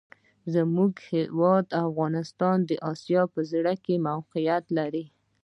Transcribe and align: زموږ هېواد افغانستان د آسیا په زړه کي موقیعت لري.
زموږ 0.53 0.93
هېواد 1.11 1.65
افغانستان 1.85 2.57
د 2.69 2.71
آسیا 2.91 3.21
په 3.33 3.39
زړه 3.51 3.73
کي 3.85 3.95
موقیعت 4.09 4.65
لري. 4.77 5.05